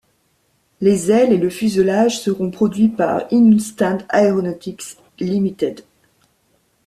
Les 0.79 1.11
ailes 1.11 1.31
et 1.31 1.37
le 1.37 1.51
fuselage 1.51 2.19
seront 2.21 2.49
produits 2.49 2.87
par 2.87 3.31
Hindustan 3.31 3.99
Aeronautics 4.09 4.97
Ltd. 5.19 5.81